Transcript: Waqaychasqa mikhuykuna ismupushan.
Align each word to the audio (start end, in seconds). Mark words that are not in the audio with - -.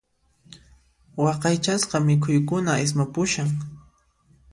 Waqaychasqa 1.23 1.97
mikhuykuna 2.07 2.73
ismupushan. 2.85 3.49